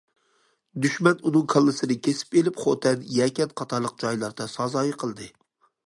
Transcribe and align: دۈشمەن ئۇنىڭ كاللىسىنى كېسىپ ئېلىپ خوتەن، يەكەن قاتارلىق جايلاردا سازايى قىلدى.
دۈشمەن 0.85 1.21
ئۇنىڭ 1.27 1.43
كاللىسىنى 1.53 1.97
كېسىپ 2.09 2.39
ئېلىپ 2.41 2.59
خوتەن، 2.63 3.05
يەكەن 3.19 3.55
قاتارلىق 3.63 3.95
جايلاردا 4.07 4.53
سازايى 4.59 5.01
قىلدى. 5.05 5.31